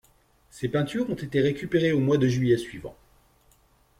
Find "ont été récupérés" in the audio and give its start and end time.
1.11-1.91